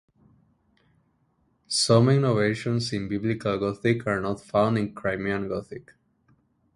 Some 1.67 2.09
innovations 2.09 2.91
in 2.91 3.07
Biblical 3.07 3.59
Gothic 3.59 4.07
are 4.07 4.19
not 4.19 4.41
found 4.41 4.79
in 4.79 4.95
Crimean 4.95 5.47
Gothic. 5.47 5.93